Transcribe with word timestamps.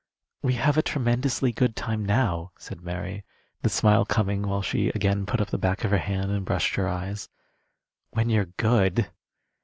"We 0.41 0.53
have 0.55 0.79
a 0.79 0.81
tremendously 0.81 1.51
good 1.51 1.75
time 1.75 2.03
now," 2.03 2.53
said 2.57 2.81
Mary, 2.81 3.23
the 3.61 3.69
smile 3.69 4.03
coming 4.03 4.41
while 4.41 4.63
she 4.63 4.89
again 4.89 5.27
put 5.27 5.39
up 5.39 5.49
the 5.51 5.59
back 5.59 5.83
of 5.83 5.91
her 5.91 5.99
hand 5.99 6.31
and 6.31 6.43
brushed 6.43 6.73
her 6.73 6.89
eyes. 6.89 7.29
"When 8.09 8.27
you're 8.27 8.45
good." 8.47 9.11